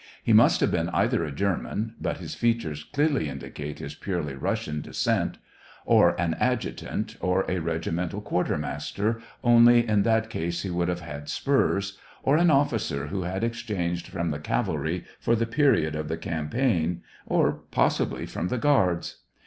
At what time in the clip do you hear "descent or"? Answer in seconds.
4.81-6.19